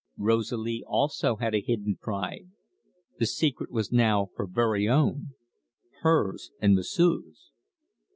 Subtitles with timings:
[0.17, 2.49] Rosalie also had a hidden pride:
[3.19, 5.35] the secret was now her very own
[6.01, 7.51] hers and M'sieu's.